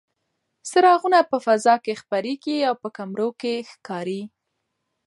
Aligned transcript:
څراغونه 0.69 1.19
په 1.31 1.37
فضا 1.45 1.75
کې 1.83 1.99
خپرېږي 2.01 2.57
او 2.69 2.75
په 2.81 2.89
کمرو 2.97 3.29
کې 3.41 3.53
ښکاري. 3.71 4.21